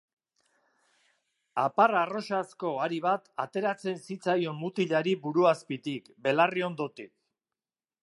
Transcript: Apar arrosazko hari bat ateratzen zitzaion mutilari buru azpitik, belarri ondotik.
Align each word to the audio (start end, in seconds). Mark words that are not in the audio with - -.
Apar 1.63 1.93
arrosazko 1.99 2.73
hari 2.85 2.99
bat 3.05 3.31
ateratzen 3.45 4.03
zitzaion 4.09 4.61
mutilari 4.65 5.17
buru 5.29 5.49
azpitik, 5.55 6.13
belarri 6.29 6.69
ondotik. 6.73 7.17